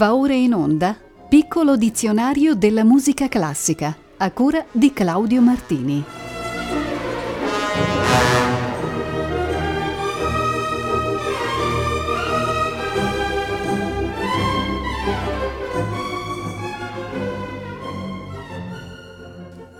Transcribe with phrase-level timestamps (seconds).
[0.00, 0.96] Va ora in onda
[1.28, 6.02] Piccolo dizionario della musica classica a cura di Claudio Martini.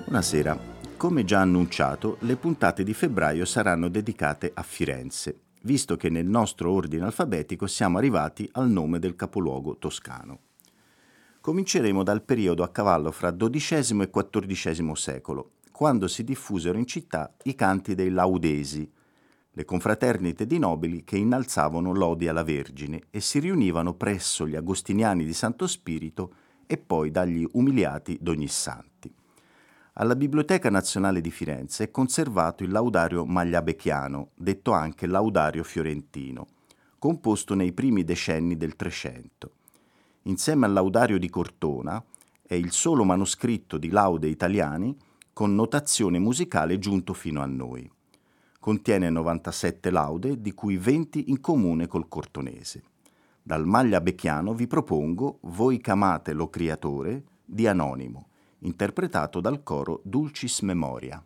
[0.04, 0.58] Buonasera.
[0.98, 6.72] Come già annunciato, le puntate di febbraio saranno dedicate a Firenze, visto che nel nostro
[6.72, 10.38] ordine alfabetico siamo arrivati al nome del capoluogo toscano.
[11.40, 17.34] Cominceremo dal periodo a cavallo fra XII e XIV secolo, quando si diffusero in città
[17.44, 18.90] i canti dei laudesi,
[19.52, 25.24] le confraternite di nobili che innalzavano lodi alla Vergine e si riunivano presso gli agostiniani
[25.24, 26.34] di Santo Spirito
[26.66, 28.89] e poi dagli umiliati d'ogni santi.
[30.00, 36.46] Alla Biblioteca Nazionale di Firenze è conservato il laudario magliabecchiano, detto anche laudario fiorentino,
[36.98, 39.56] composto nei primi decenni del Trecento.
[40.22, 42.02] Insieme al laudario di Cortona
[42.40, 44.96] è il solo manoscritto di laude italiani
[45.34, 47.86] con notazione musicale giunto fino a noi.
[48.58, 52.84] Contiene 97 laude, di cui 20 in comune col cortonese.
[53.42, 58.28] Dal Magliabecchiano vi propongo Voi chiamate lo Creatore di Anonimo
[58.60, 61.22] interpretato dal coro Dulcis Memoria.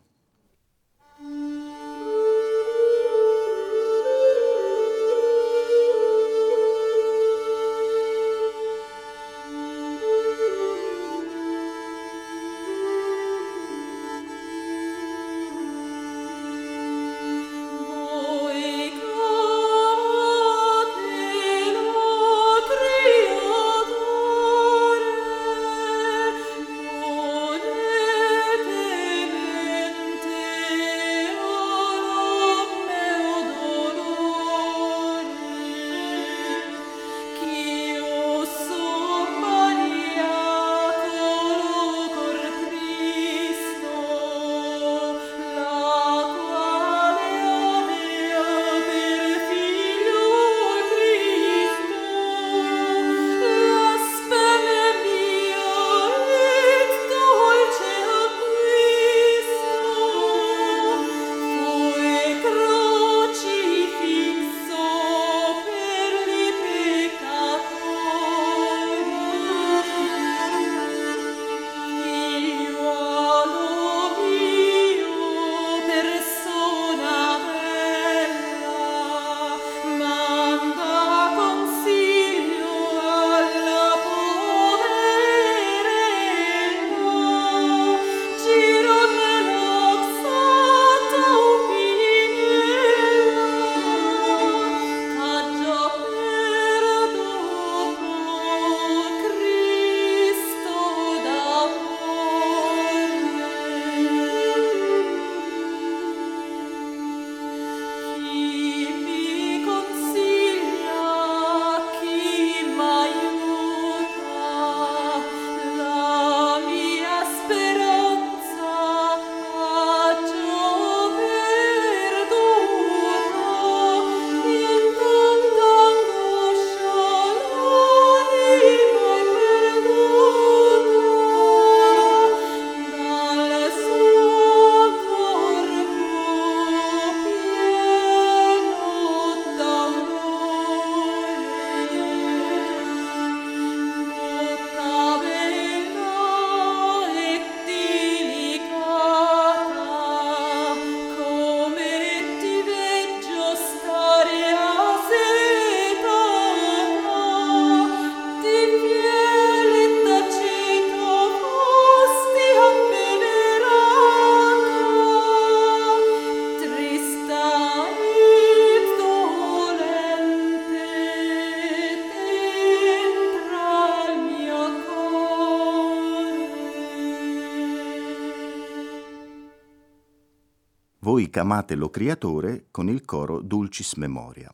[181.35, 184.49] Voi chiamatelo Creatore con il coro Dulcis Memoria.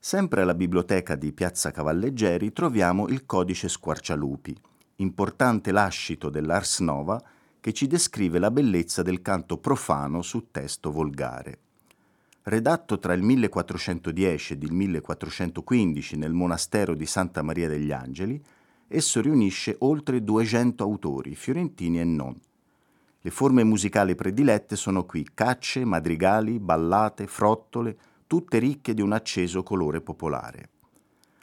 [0.00, 4.52] Sempre alla biblioteca di Piazza Cavalleggeri troviamo il codice Squarcialupi,
[4.96, 7.22] importante lascito dell'Ars Nova
[7.60, 11.58] che ci descrive la bellezza del canto profano su testo volgare.
[12.42, 18.42] Redatto tra il 1410 ed il 1415 nel monastero di Santa Maria degli Angeli,
[18.88, 22.36] esso riunisce oltre 200 autori, fiorentini e non,
[23.24, 27.96] le forme musicali predilette sono qui cacce, madrigali, ballate, frottole,
[28.26, 30.70] tutte ricche di un acceso colore popolare.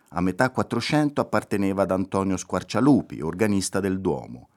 [0.10, 4.50] A metà 400 apparteneva ad Antonio Squarcialupi, organista del Duomo.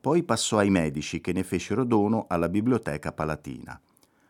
[0.00, 3.78] Poi passò ai medici che ne fecero dono alla Biblioteca Palatina.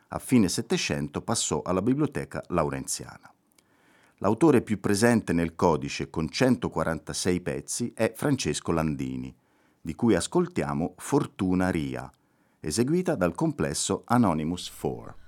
[0.08, 3.32] A fine Settecento passò alla Biblioteca Laurenziana.
[4.17, 9.32] L'autore più presente nel codice con 146 pezzi è Francesco Landini,
[9.81, 12.11] di cui ascoltiamo Fortuna Ria,
[12.60, 15.19] eseguita dal complesso Anonymous 4.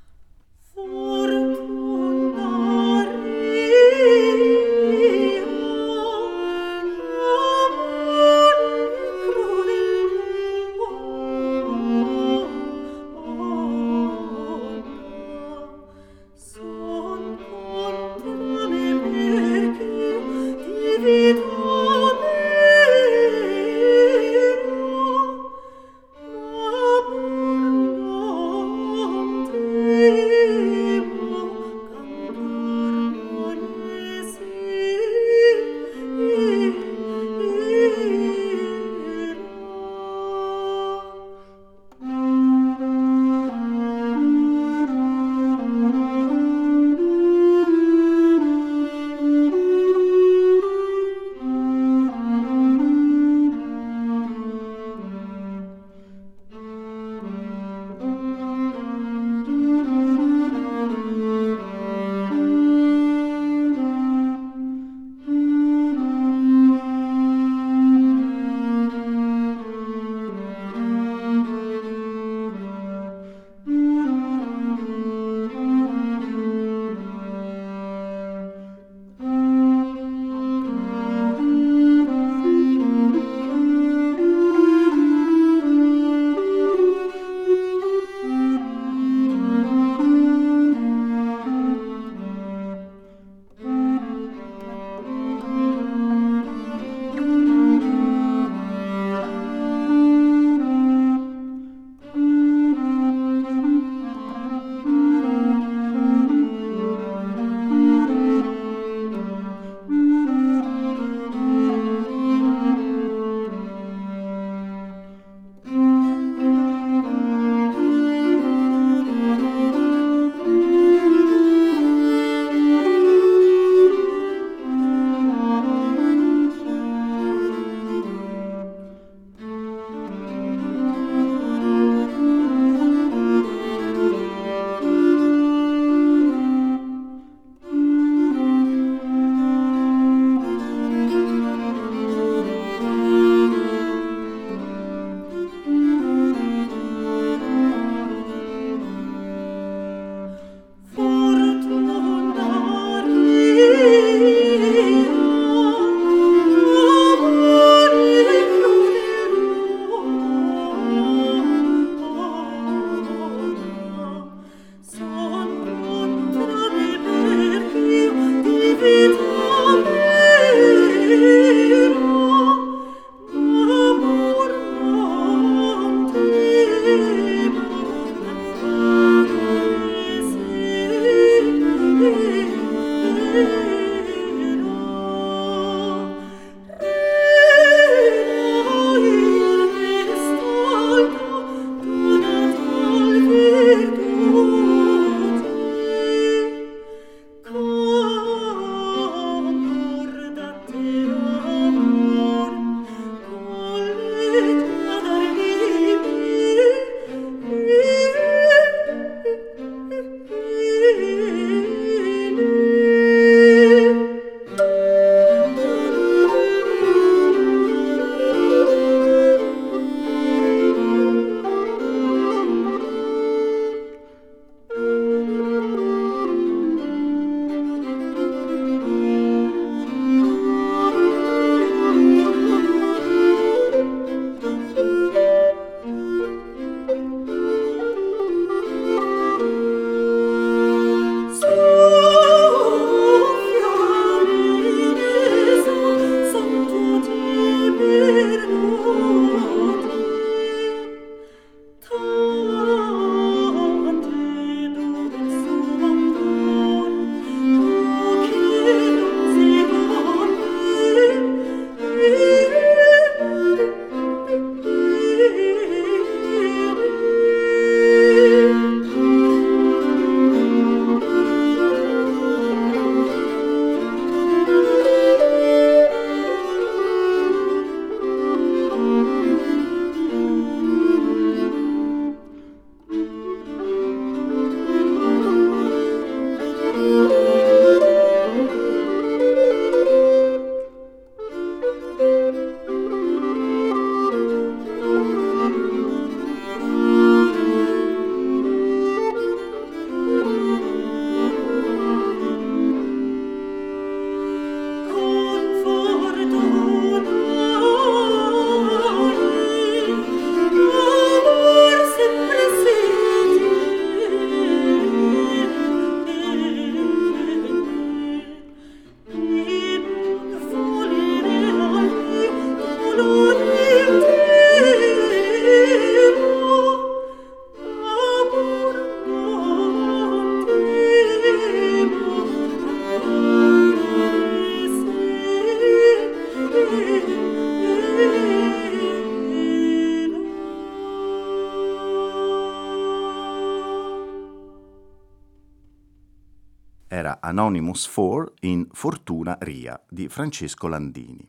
[347.73, 351.27] Anonymous 4 in Fortuna Ria di Francesco Landini.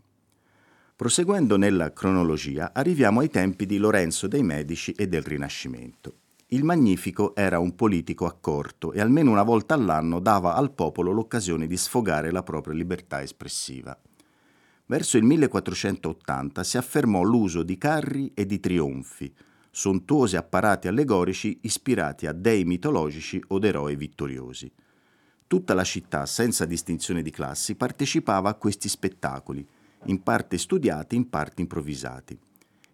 [0.96, 6.16] Proseguendo nella cronologia, arriviamo ai tempi di Lorenzo dei Medici e del Rinascimento.
[6.48, 11.66] Il Magnifico era un politico accorto e almeno una volta all'anno dava al popolo l'occasione
[11.66, 13.98] di sfogare la propria libertà espressiva.
[14.86, 19.34] Verso il 1480 si affermò l'uso di carri e di trionfi,
[19.72, 24.72] sontuosi apparati allegorici ispirati a dei mitologici o eroi vittoriosi.
[25.54, 29.64] Tutta la città, senza distinzione di classi, partecipava a questi spettacoli,
[30.06, 32.36] in parte studiati, in parte improvvisati.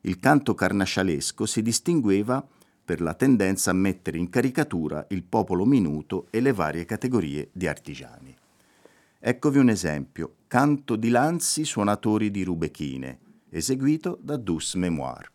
[0.02, 2.46] Il canto carnascialesco si distingueva
[2.84, 7.66] per la tendenza a mettere in caricatura il popolo minuto e le varie categorie di
[7.66, 8.36] artigiani.
[9.20, 13.20] Eccovi un esempio, canto di lanzi suonatori di rubechine,
[13.52, 15.32] eseguito da Dus Memoir.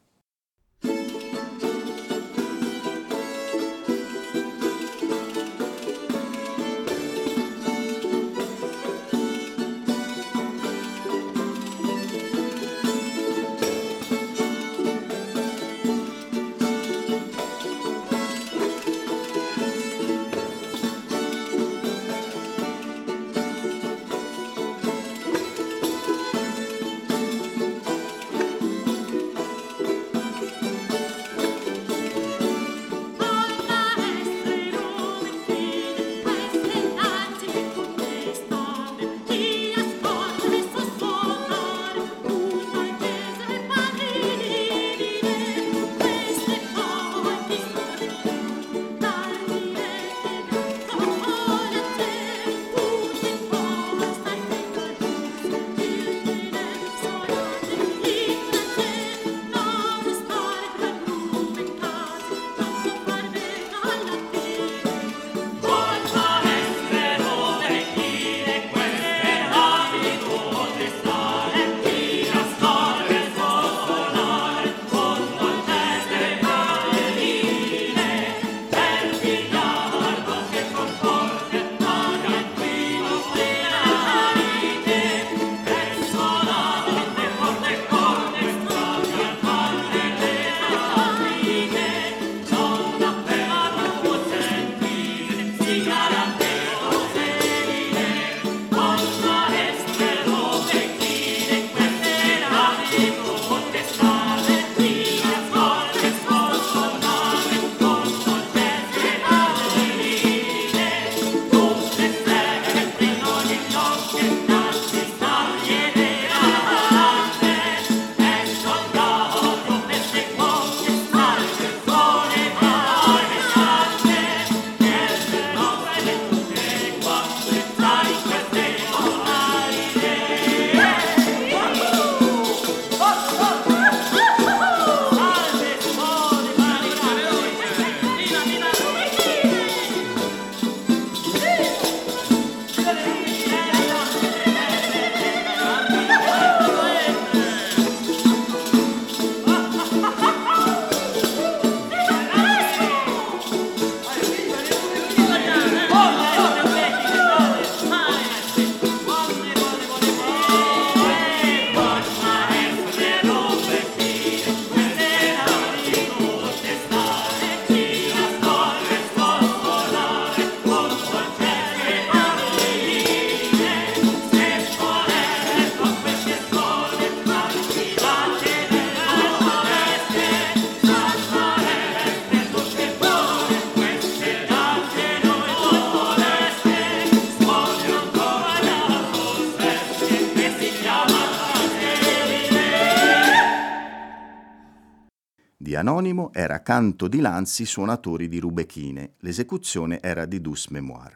[195.85, 201.15] Anonimo era Canto di Lanzi suonatori di Rubechine, l'esecuzione era di Dus Memoir.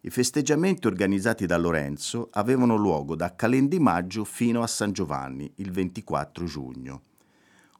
[0.00, 5.70] I festeggiamenti organizzati da Lorenzo avevano luogo da Calendi Maggio fino a San Giovanni, il
[5.70, 7.02] 24 giugno.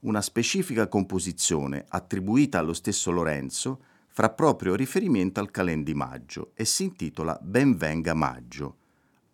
[0.02, 6.84] Una specifica composizione attribuita allo stesso Lorenzo fa proprio riferimento al Calendi Maggio e si
[6.84, 8.76] intitola Ben venga Maggio.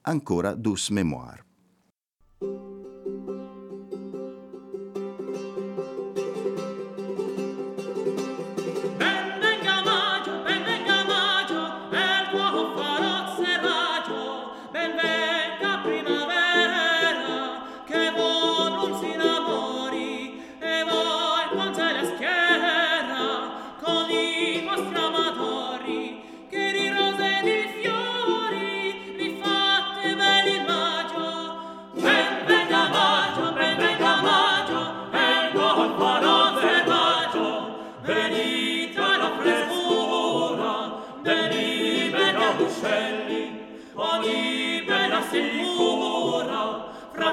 [0.00, 1.45] Ancora Dus Memoir.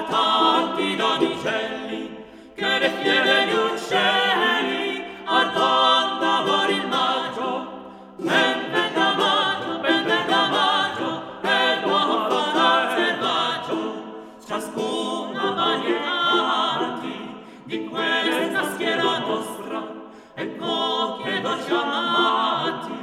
[0.04, 2.24] tanti dodicelli
[2.54, 7.74] che le fiere gli uccelli ardando amor il maggio.
[8.16, 10.26] Ben ben da ben ben
[11.40, 13.78] per l'uomo fanar selvaggio
[14.46, 15.46] ciascuna
[17.64, 19.82] di questa schiera nostra
[20.34, 22.98] e poche dolci amati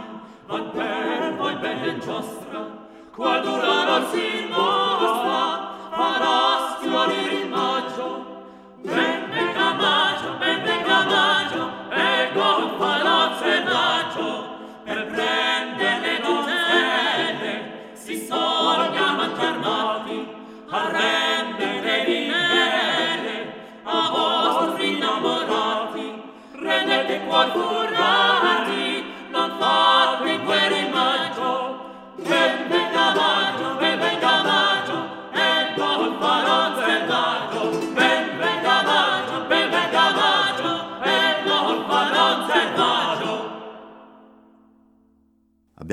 [0.47, 2.81] van per voi ben giostra.
[3.13, 4.47] Qual durarà si
[5.95, 6.52] farà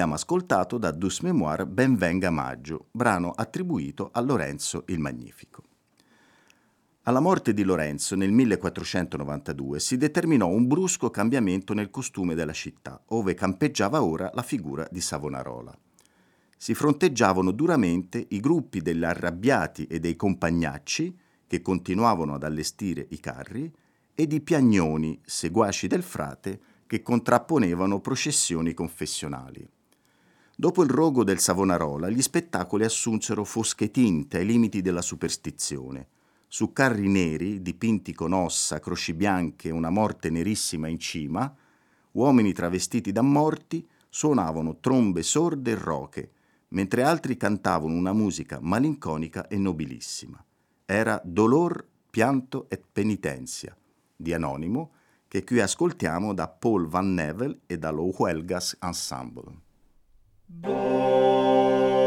[0.01, 5.63] abbiamo ascoltato da Dus Memoir Ben venga maggio, brano attribuito a Lorenzo il Magnifico.
[7.03, 12.99] Alla morte di Lorenzo nel 1492 si determinò un brusco cambiamento nel costume della città,
[13.09, 15.77] ove campeggiava ora la figura di Savonarola.
[16.57, 21.15] Si fronteggiavano duramente i gruppi degli arrabbiati e dei compagnacci,
[21.47, 23.71] che continuavano ad allestire i carri,
[24.15, 29.69] ed i piagnoni, seguaci del frate, che contrapponevano processioni confessionali.
[30.61, 36.09] Dopo il rogo del Savonarola, gli spettacoli assunsero fosche tinte ai limiti della superstizione.
[36.49, 41.51] Su carri neri, dipinti con ossa, croci bianche e una morte nerissima in cima,
[42.11, 46.31] uomini travestiti da morti suonavano trombe sorde e roche,
[46.69, 50.45] mentre altri cantavano una musica malinconica e nobilissima.
[50.85, 53.75] Era Dolor, pianto e penitenzia,
[54.15, 54.91] di Anonimo,
[55.27, 59.69] che qui ascoltiamo da Paul Van Nevel e dallo Huelgas Ensemble.
[60.63, 62.00] born.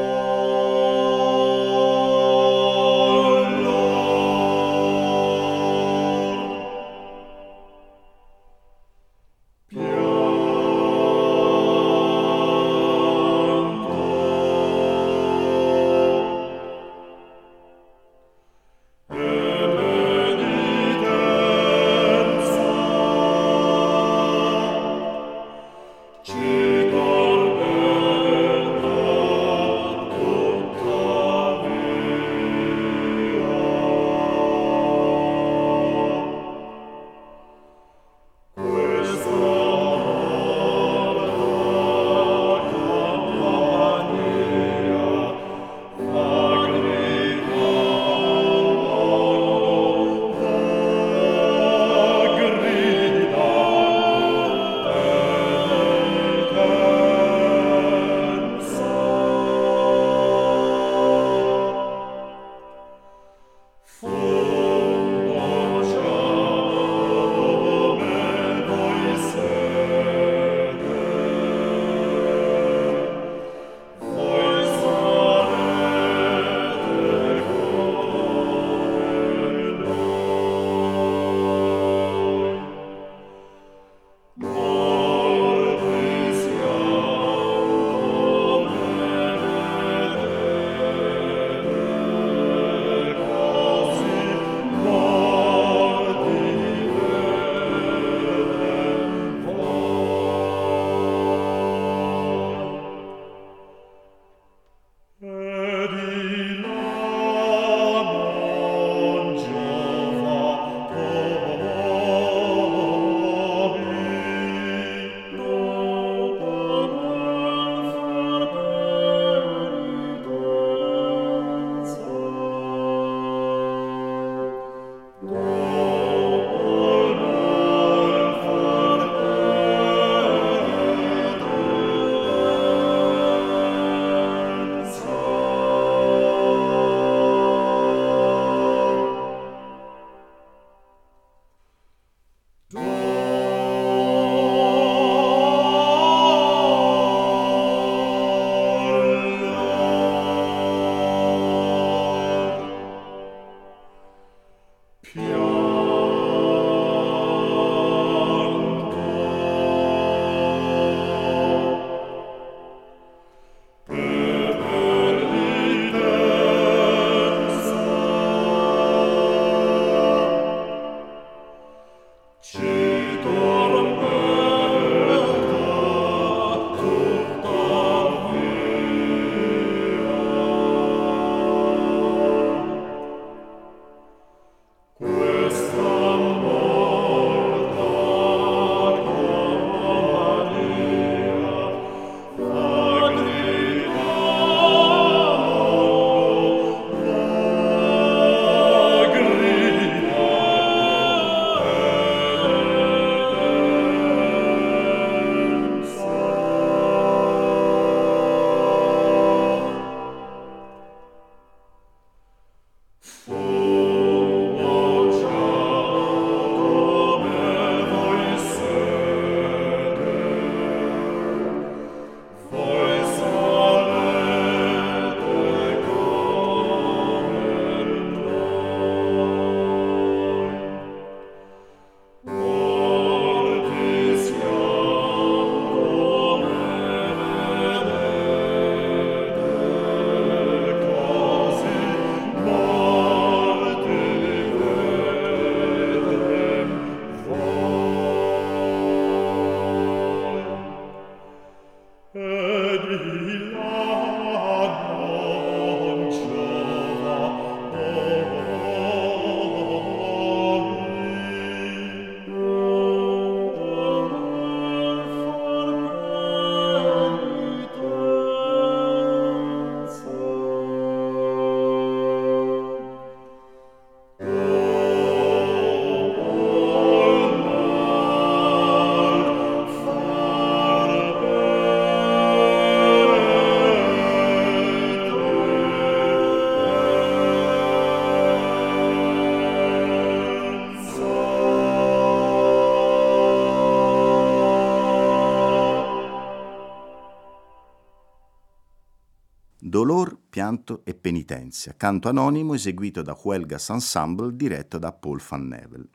[300.33, 305.87] Pianto e penitenza, canto anonimo eseguito da Huelgas Ensemble diretto da Paul van Nevel.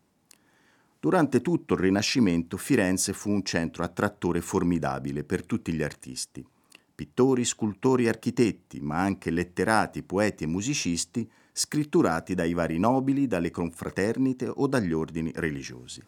[1.00, 6.46] Durante tutto il Rinascimento Firenze fu un centro attrattore formidabile per tutti gli artisti.
[6.94, 14.46] Pittori, scultori architetti, ma anche letterati, poeti e musicisti, scritturati dai vari nobili, dalle confraternite
[14.46, 16.00] o dagli ordini religiosi.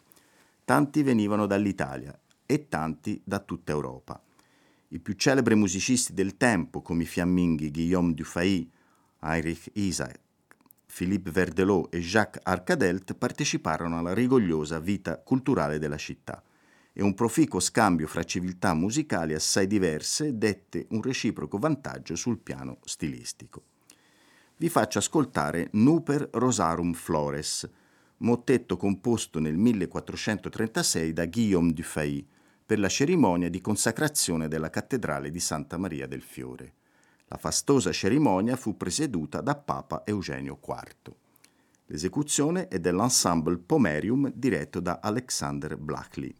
[0.63, 4.21] Tanti venivano dall'Italia e tanti da tutta Europa.
[4.93, 8.69] I più celebri musicisti del tempo, come i fiamminghi Guillaume Dufay,
[9.21, 10.19] Heinrich Isaac,
[10.85, 16.43] Philippe Verdelot e Jacques Arcadelt, parteciparono alla rigogliosa vita culturale della città
[16.91, 22.79] e un proficuo scambio fra civiltà musicali assai diverse dette un reciproco vantaggio sul piano
[22.83, 23.63] stilistico.
[24.57, 27.65] Vi faccio ascoltare Nuper Rosarum Flores,
[28.17, 32.27] mottetto composto nel 1436 da Guillaume Dufay,
[32.71, 36.75] per la cerimonia di consacrazione della cattedrale di Santa Maria del Fiore.
[37.25, 41.13] La fastosa cerimonia fu presieduta da Papa Eugenio IV.
[41.87, 46.33] L'esecuzione è dell'ensemble Pomerium diretto da Alexander Blackley.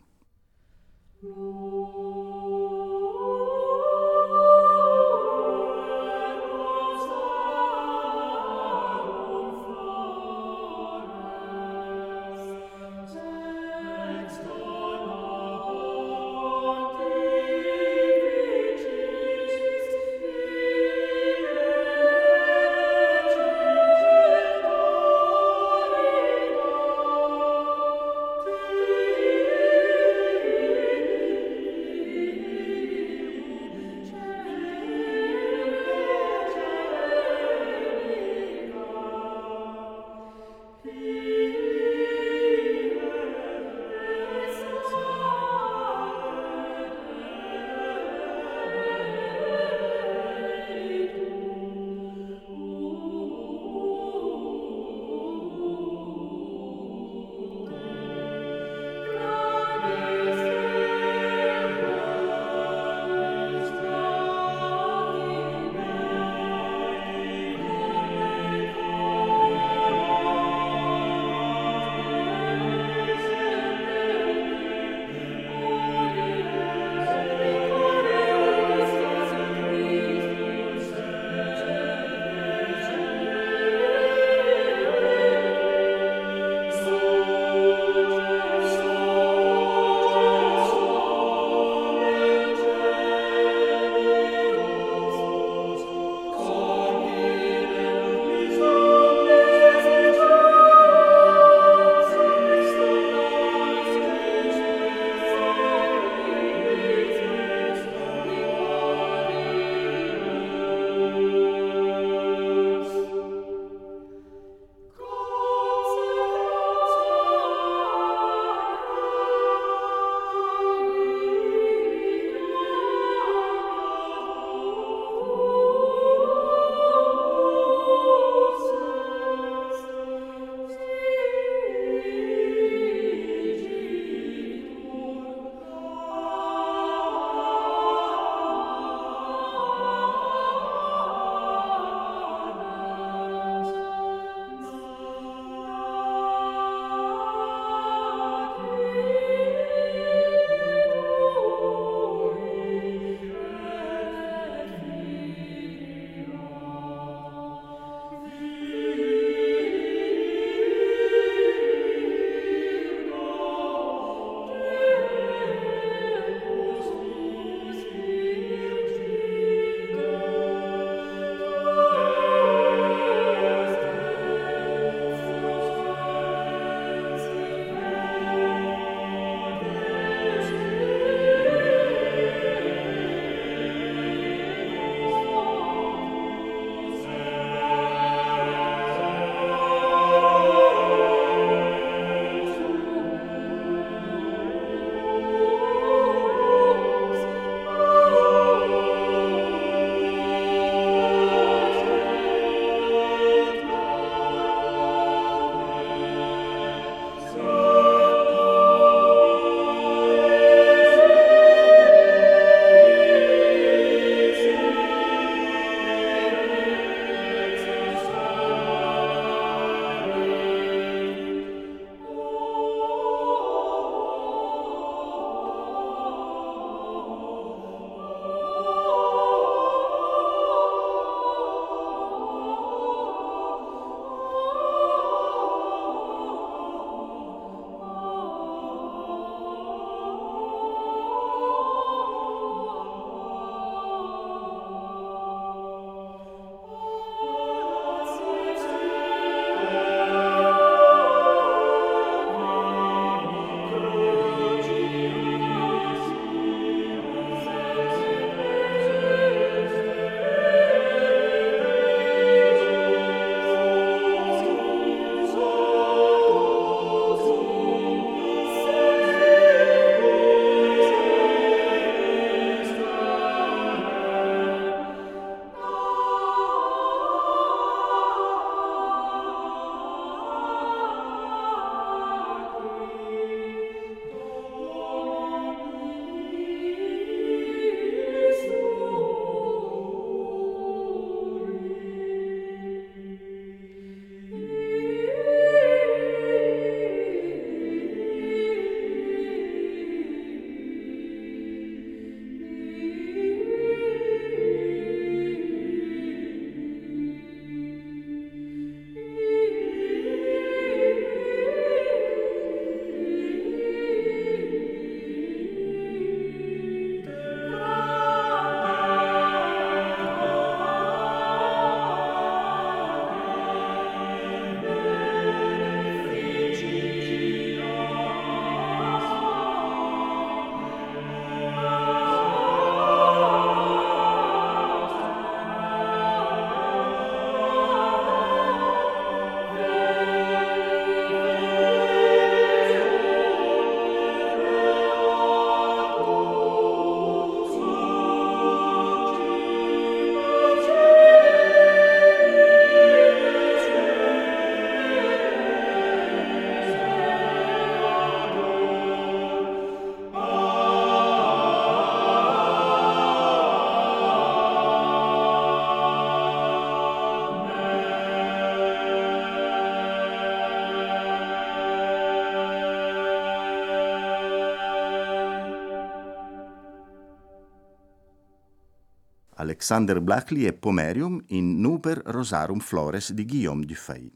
[379.62, 384.12] Alexander Blackley e Pomerium in Nuper Rosarum Flores di Guillaume Dufay.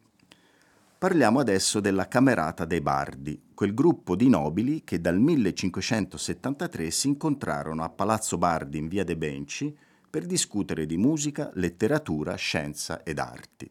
[0.97, 7.84] Parliamo adesso della Camerata dei Bardi, quel gruppo di nobili che dal 1573 si incontrarono
[7.84, 9.77] a Palazzo Bardi in via de Benci
[10.10, 13.69] per discutere di musica, letteratura, scienza ed arti.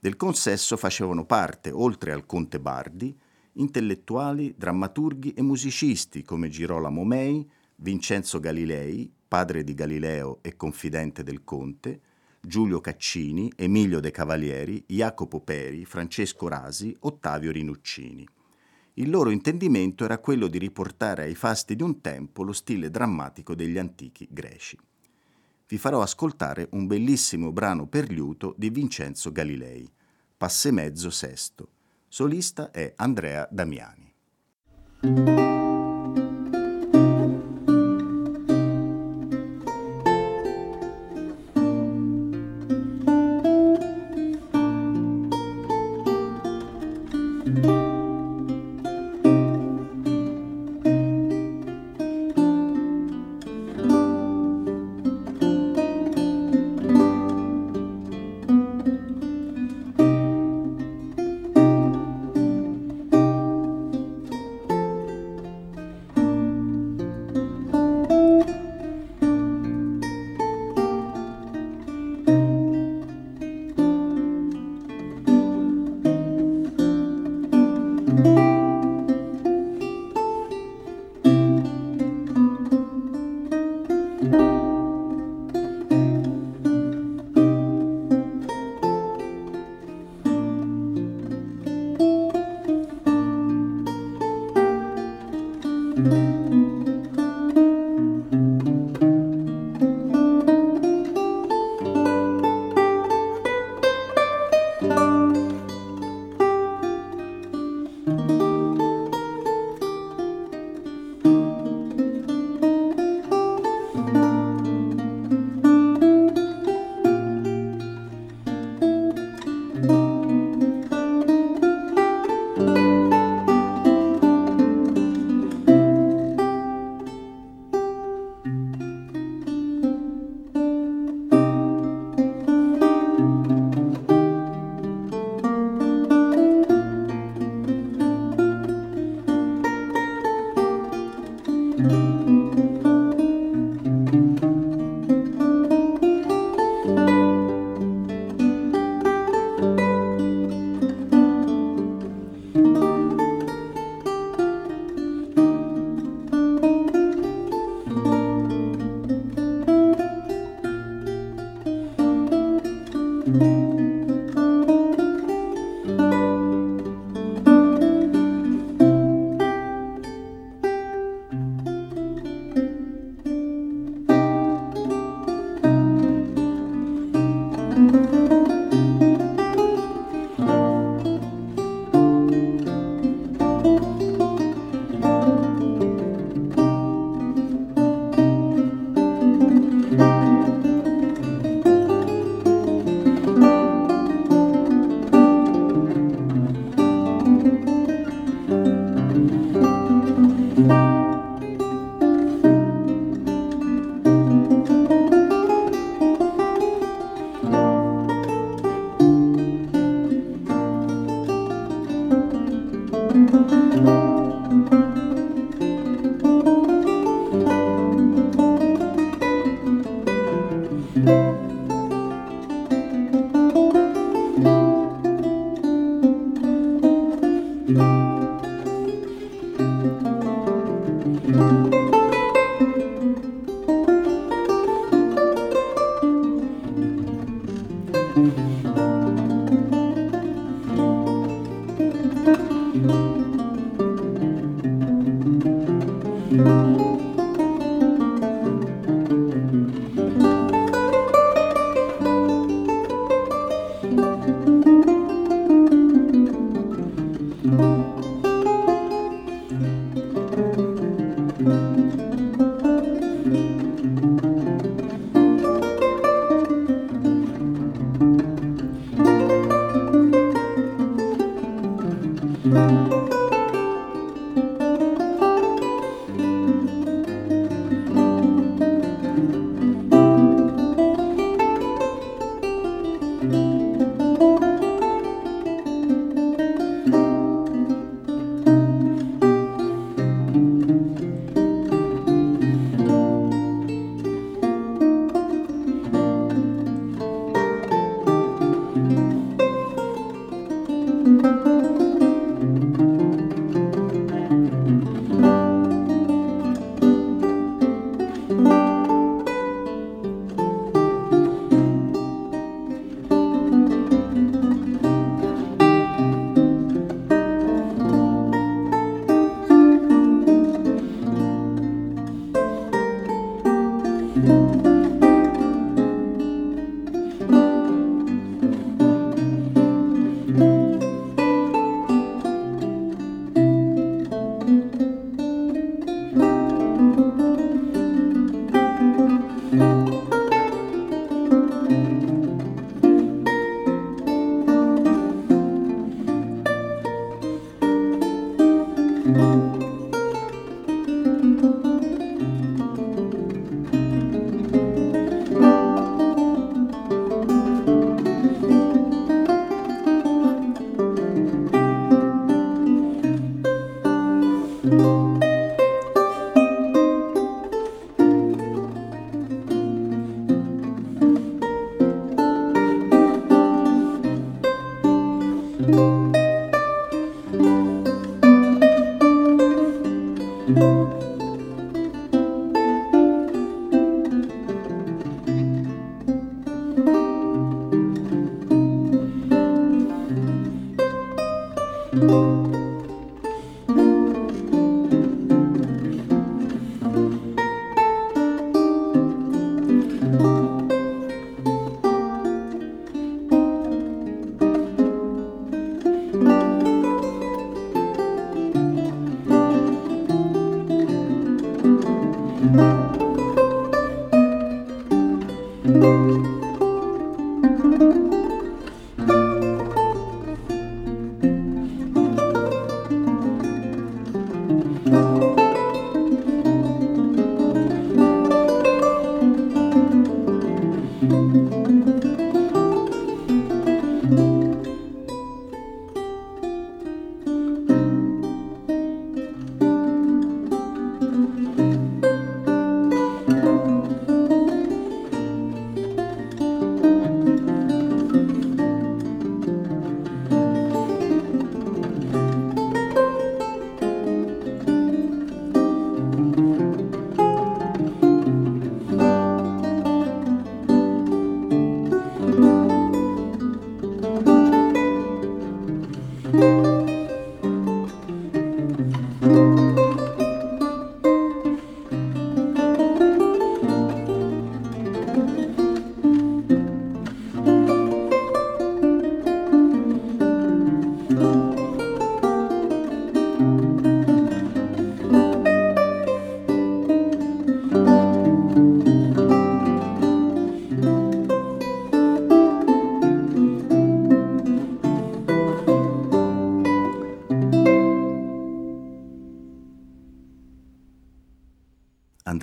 [0.00, 3.16] Del consesso facevano parte, oltre al conte Bardi,
[3.52, 11.44] intellettuali, drammaturghi e musicisti come Girolamo Mei, Vincenzo Galilei, padre di Galileo e confidente del
[11.44, 12.00] conte,
[12.40, 18.26] Giulio Caccini, Emilio De Cavalieri, Jacopo Peri, Francesco Rasi, Ottavio Rinuccini.
[18.94, 23.54] Il loro intendimento era quello di riportare ai fasti di un tempo lo stile drammatico
[23.54, 24.78] degli antichi greci.
[25.68, 29.90] Vi farò ascoltare un bellissimo brano per liuto di Vincenzo Galilei,
[30.36, 31.68] Passe mezzo sesto.
[32.08, 34.14] Solista è Andrea Damiani.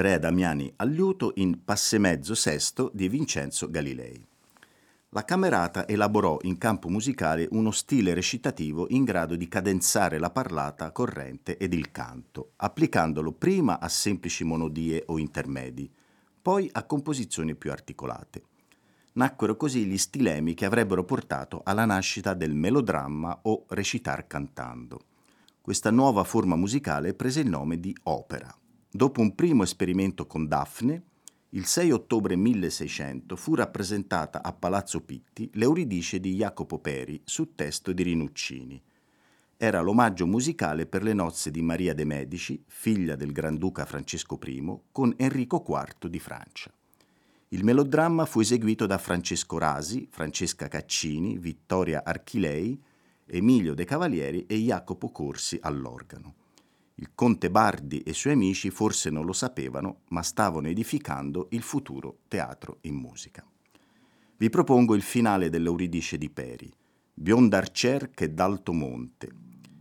[0.04, 4.22] Andrea Damiani al liuto in Passemezzo sesto di Vincenzo Galilei.
[5.12, 10.92] La Camerata elaborò in campo musicale uno stile recitativo in grado di cadenzare la parlata
[10.92, 15.90] corrente ed il canto, applicandolo prima a semplici monodie o intermedi,
[16.42, 18.44] poi a composizioni più articolate.
[19.14, 25.00] Nacquero così gli stilemi che avrebbero portato alla nascita del melodramma o recitar cantando.
[25.62, 28.54] Questa nuova forma musicale prese il nome di opera.
[28.96, 31.02] Dopo un primo esperimento con Daphne,
[31.50, 37.92] il 6 ottobre 1600 fu rappresentata a Palazzo Pitti l'Euridice di Jacopo Peri su testo
[37.92, 38.80] di Rinuccini.
[39.58, 44.78] Era l'omaggio musicale per le nozze di Maria de' Medici, figlia del Granduca Francesco I,
[44.92, 46.72] con Enrico IV di Francia.
[47.48, 52.80] Il melodramma fu eseguito da Francesco Rasi, Francesca Caccini, Vittoria Archilei,
[53.26, 56.42] Emilio De Cavalieri e Jacopo Corsi all'organo.
[56.96, 61.62] Il conte Bardi e i suoi amici forse non lo sapevano, ma stavano edificando il
[61.64, 63.44] futuro teatro in musica.
[64.38, 66.72] Vi propongo il finale dell'Euridice di Peri,
[67.14, 69.30] Biondarcer che d'alto monte.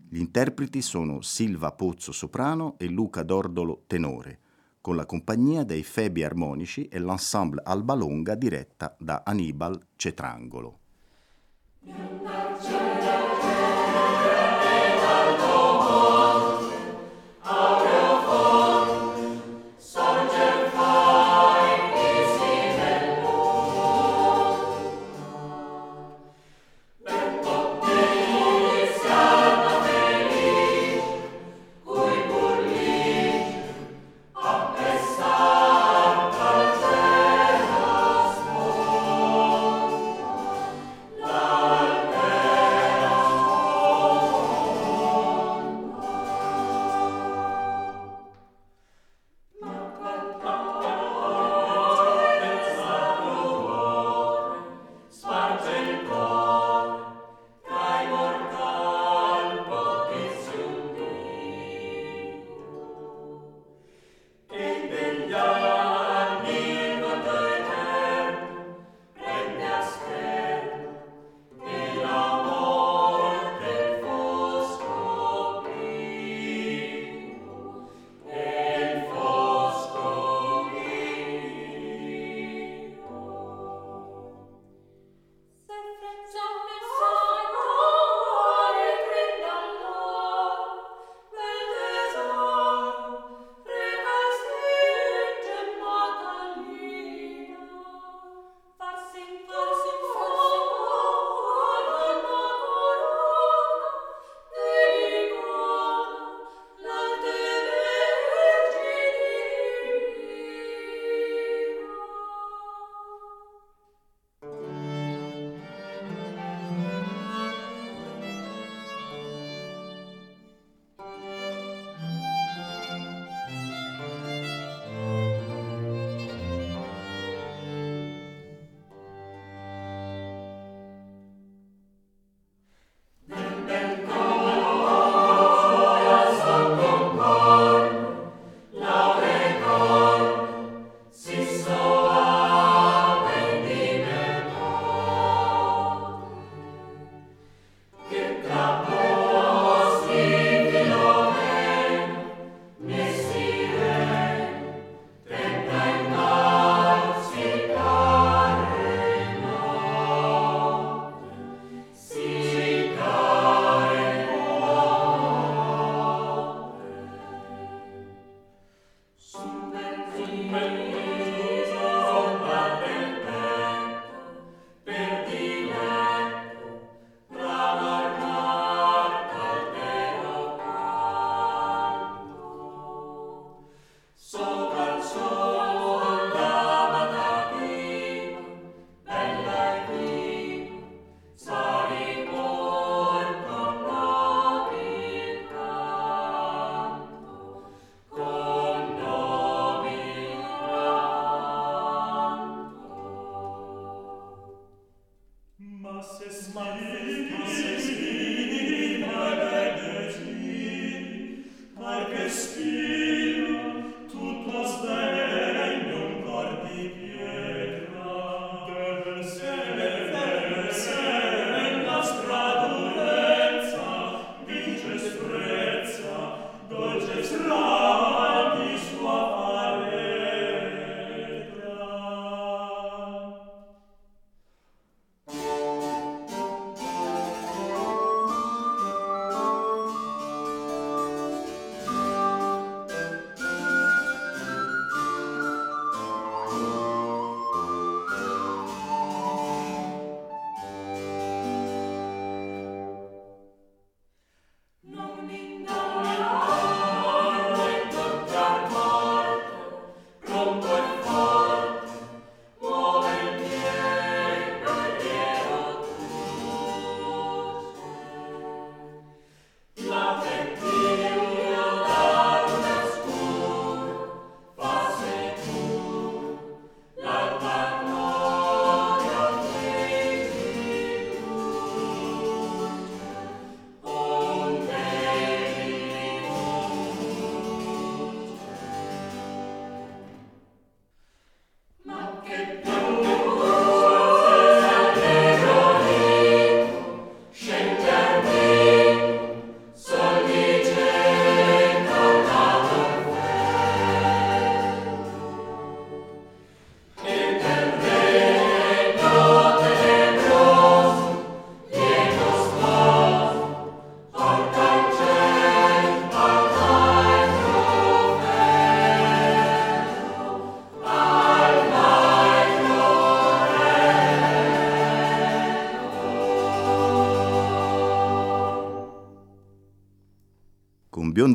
[0.08, 4.40] Gli interpreti sono Silva Pozzo soprano e Luca Dordolo tenore,
[4.80, 10.80] con la compagnia dei Febi armonici e l'ensemble Alba Longa diretta da Anibal Cetrangolo.
[11.84, 12.81] Con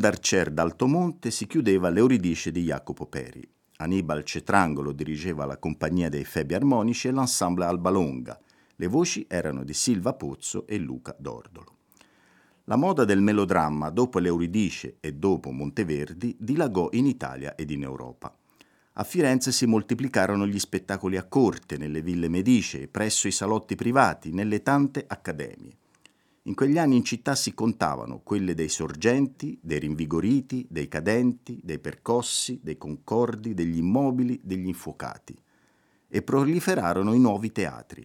[0.08, 3.46] Biondarcer d'Altomonte si chiudeva l'Euridice di Jacopo Peri.
[3.76, 8.40] Annibal Cetrangolo dirigeva la compagnia dei Febi Armonici e l'ensemble Albalonga.
[8.76, 11.76] Le voci erano di Silva Pozzo e Luca Dordolo.
[12.64, 18.34] La moda del melodramma dopo l'Euridice e dopo Monteverdi dilagò in Italia ed in Europa.
[18.94, 24.32] A Firenze si moltiplicarono gli spettacoli a corte, nelle ville medicee, presso i salotti privati,
[24.32, 25.76] nelle tante accademie.
[26.48, 31.78] In quegli anni in città si contavano quelle dei sorgenti, dei rinvigoriti, dei cadenti, dei
[31.78, 35.36] percossi, dei concordi, degli immobili, degli infuocati.
[36.08, 38.02] E proliferarono i nuovi teatri.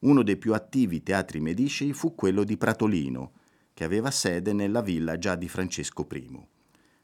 [0.00, 3.30] Uno dei più attivi teatri medicei fu quello di Pratolino,
[3.72, 6.46] che aveva sede nella villa già di Francesco I.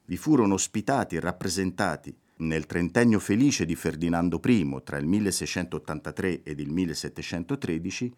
[0.07, 6.59] Vi furono ospitati e rappresentati nel trentennio felice di Ferdinando I tra il 1683 ed
[6.59, 8.13] il 1713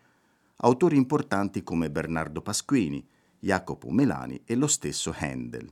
[0.57, 3.07] autori importanti come Bernardo Pasquini,
[3.39, 5.69] Jacopo Melani e lo stesso Handel.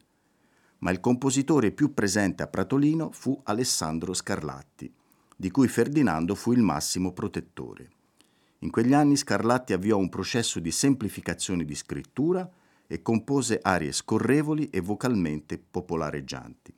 [0.79, 4.93] Ma il compositore più presente a Pratolino fu Alessandro Scarlatti,
[5.37, 7.91] di cui Ferdinando fu il massimo protettore.
[8.59, 12.49] In quegli anni Scarlatti avviò un processo di semplificazione di scrittura
[12.87, 16.75] e compose arie scorrevoli e vocalmente popolareggianti.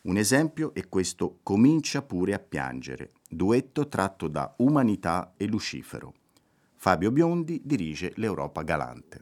[0.00, 6.14] Un esempio è questo Comincia pure a piangere, duetto tratto da Umanità e Lucifero.
[6.88, 9.20] Fabio Biondi dirige l'Europa Galante.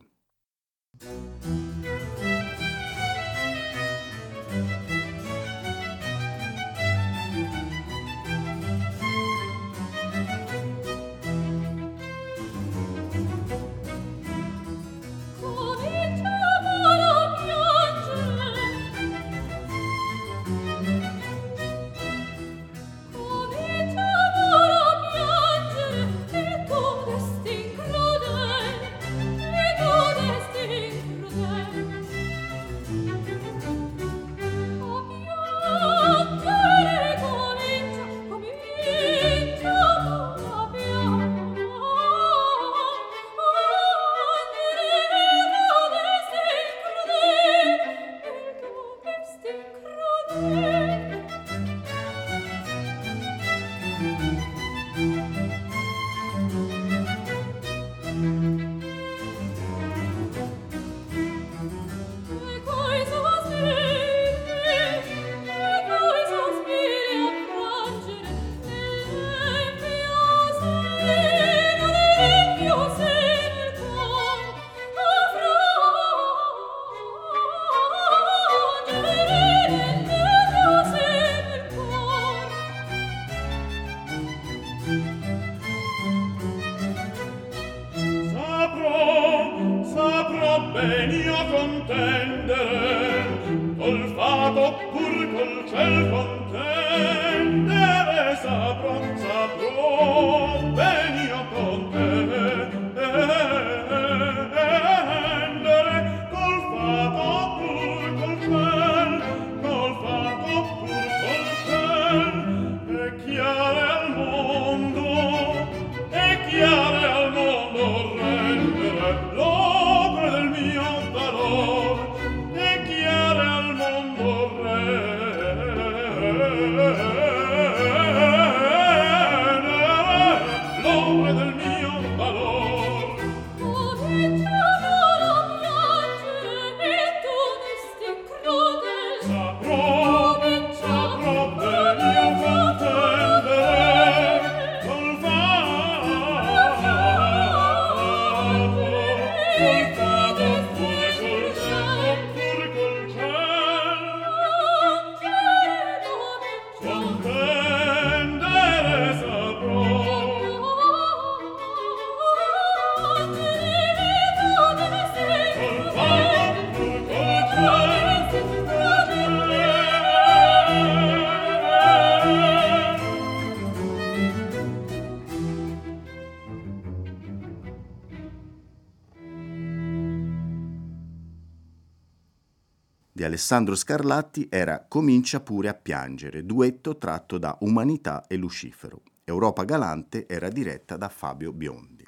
[183.25, 189.03] Alessandro Scarlatti era Comincia pure a piangere, duetto tratto da Umanità e Lucifero.
[189.25, 192.07] Europa Galante era diretta da Fabio Biondi.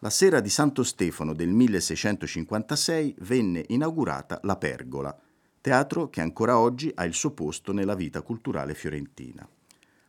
[0.00, 5.18] La sera di Santo Stefano del 1656 venne inaugurata La Pergola,
[5.60, 9.48] teatro che ancora oggi ha il suo posto nella vita culturale fiorentina.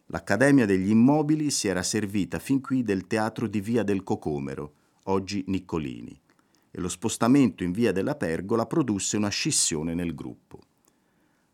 [0.08, 4.74] L'Accademia degli Immobili si era servita fin qui del teatro di Via del Cocomero,
[5.06, 6.20] oggi Niccolini.
[6.72, 10.60] E lo spostamento in via della Pergola produsse una scissione nel gruppo.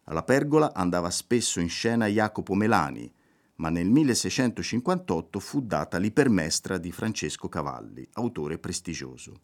[0.06, 3.12] Alla Pergola andava spesso in scena Jacopo Melani,
[3.56, 9.42] ma nel 1658 fu data l'ipermestra di Francesco Cavalli, autore prestigioso.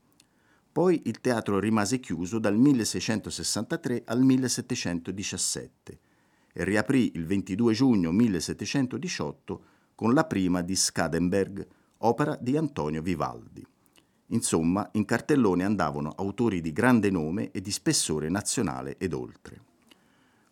[0.71, 5.99] Poi il teatro rimase chiuso dal 1663 al 1717
[6.53, 9.63] e riaprì il 22 giugno 1718
[9.95, 11.67] con la prima di Scadenberg,
[11.99, 13.65] opera di Antonio Vivaldi.
[14.31, 19.61] Insomma, in cartellone andavano autori di grande nome e di spessore nazionale ed oltre.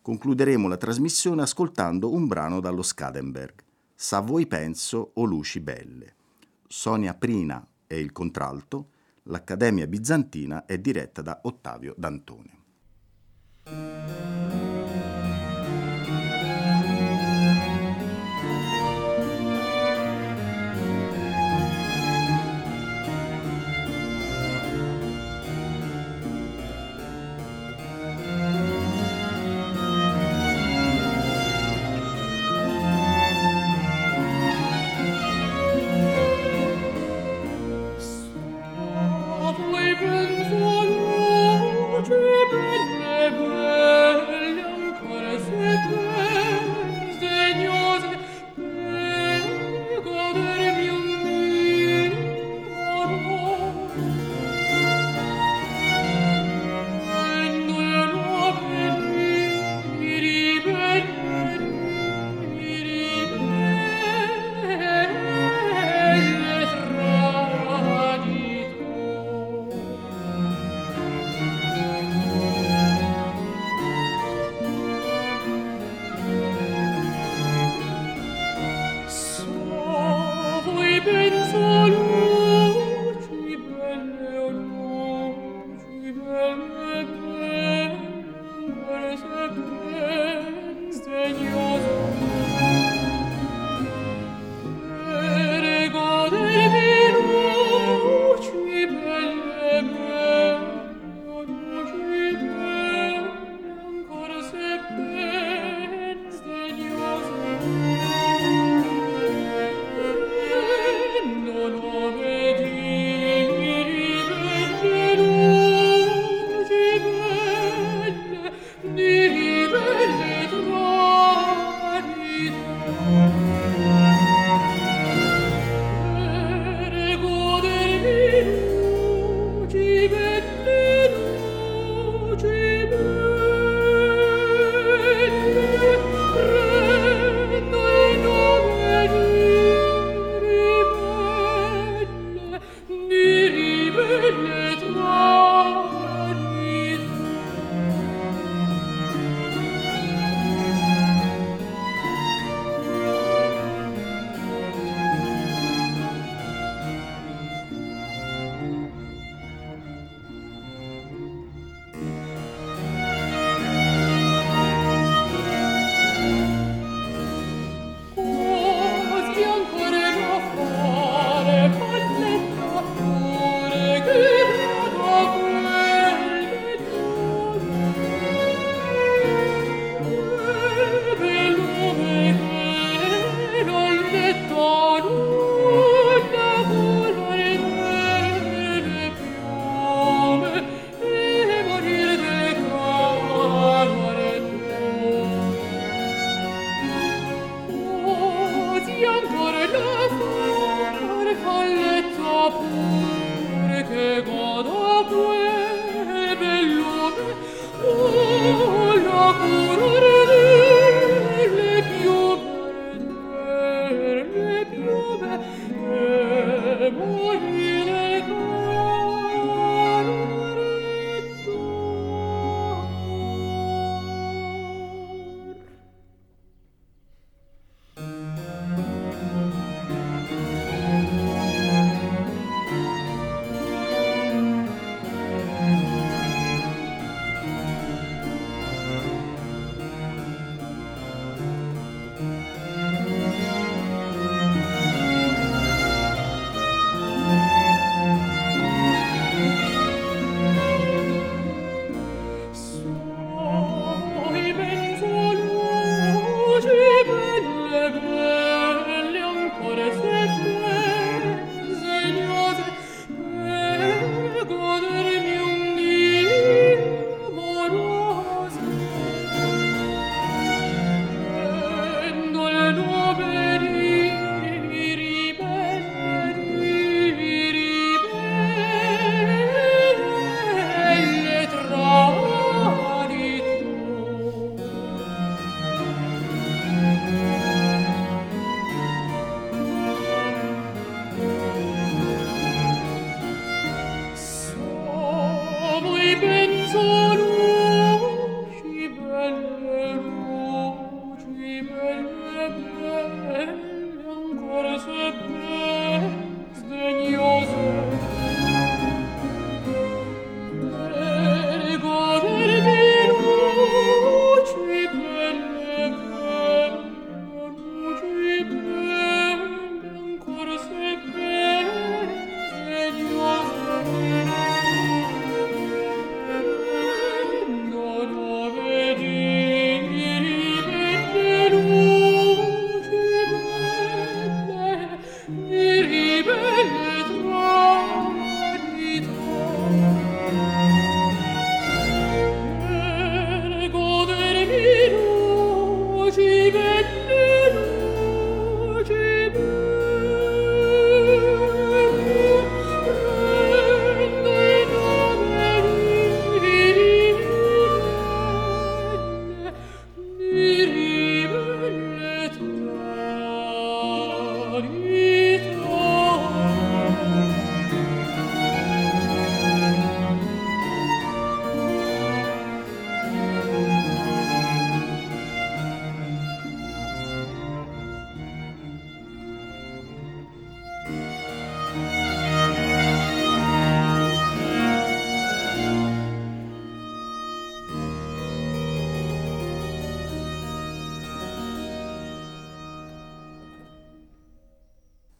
[0.02, 3.64] Concluderemo la trasmissione ascoltando un brano dallo Scadenberg,
[4.02, 6.14] Sa voi penso o luci belle.
[6.66, 8.92] Sonia Prina è il contralto,
[9.24, 12.58] l'Accademia Bizantina è diretta da Ottavio D'Antone.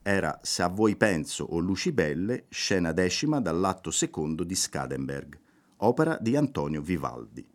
[0.02, 5.38] Era Se a voi penso o Luci Belle, scena decima dall'atto secondo di Scadenberg,
[5.78, 7.46] opera di Antonio Vivaldi.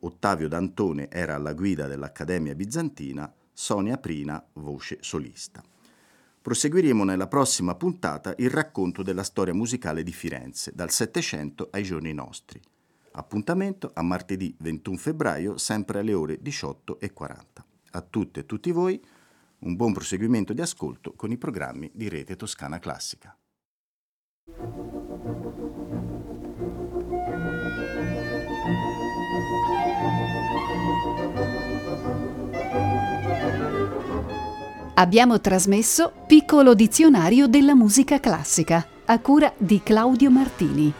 [0.00, 5.62] Ottavio D'Antone era alla guida dell'Accademia Bizantina, Sonia Prina voce solista.
[6.42, 12.12] Proseguiremo nella prossima puntata il racconto della storia musicale di Firenze, dal Settecento ai giorni
[12.12, 12.60] nostri.
[13.12, 17.38] Appuntamento a martedì 21 febbraio, sempre alle ore 18.40.
[17.92, 19.00] A tutte e tutti voi
[19.64, 23.36] un buon proseguimento di ascolto con i programmi di Rete Toscana Classica.
[34.96, 40.92] Abbiamo trasmesso Piccolo dizionario della musica classica a cura di Claudio Martini.